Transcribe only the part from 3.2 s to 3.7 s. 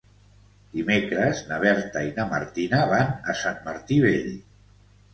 a Sant